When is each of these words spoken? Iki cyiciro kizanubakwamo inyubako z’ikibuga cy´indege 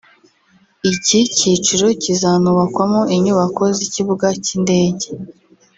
Iki 0.91 1.19
cyiciro 1.35 1.87
kizanubakwamo 2.01 3.01
inyubako 3.15 3.63
z’ikibuga 3.77 4.27
cy´indege 4.43 5.07